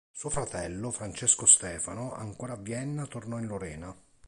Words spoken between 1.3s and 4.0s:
Stefano, ancora a Vienna tornò in Lorena.